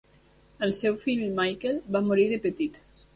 El 0.67 0.71
seu 0.77 0.95
fill 1.03 1.21
Michael 1.39 1.77
va 1.97 2.01
morir 2.09 2.25
de 2.33 2.41
petit. 2.47 2.81